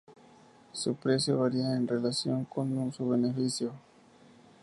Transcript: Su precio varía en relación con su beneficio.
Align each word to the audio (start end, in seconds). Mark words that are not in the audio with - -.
Su 0.71 0.95
precio 0.95 1.37
varía 1.37 1.75
en 1.75 1.87
relación 1.87 2.43
con 2.45 2.91
su 2.91 3.07
beneficio. 3.09 3.71